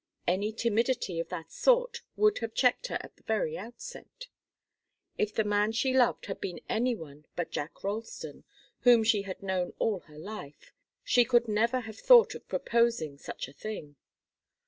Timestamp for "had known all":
9.21-9.99